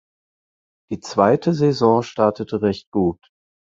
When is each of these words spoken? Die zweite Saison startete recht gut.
Die 0.89 0.99
zweite 0.99 1.53
Saison 1.53 2.01
startete 2.01 2.63
recht 2.63 2.89
gut. 2.89 3.19